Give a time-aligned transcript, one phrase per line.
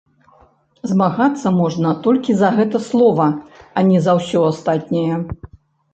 [0.91, 3.27] Змагацца можна толькі за гэта слова,
[3.77, 5.15] а не за ўсё астатняе.